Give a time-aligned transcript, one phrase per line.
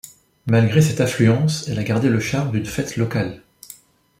[0.47, 3.39] Malgré cette affluence, elle a gardé le charme d'une fête locale.